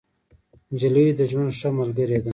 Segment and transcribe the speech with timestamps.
[0.71, 2.29] نجلۍ د ژوند ښه ملګرې ده.